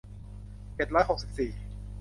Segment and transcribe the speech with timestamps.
[0.75, 1.51] เจ็ดร้อยหกสิบสี่